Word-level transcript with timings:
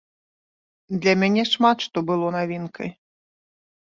Для 1.03 1.11
мяне 1.23 1.43
шмат 1.49 1.77
што 1.87 1.97
было 2.09 2.27
навінкай. 2.37 2.89